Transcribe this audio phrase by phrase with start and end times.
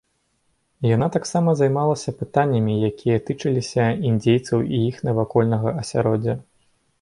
[0.95, 6.35] Яна таксама займалася пытаннямі якія тычыліся індзейцаў і іх навакольнага асяроддзя.